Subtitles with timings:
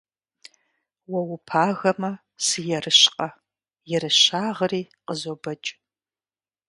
[1.11, 2.11] Уэ упагэмэ,
[2.45, 3.29] сыерыщкъэ,
[3.95, 5.69] ерыщагъри къызобэкӀ.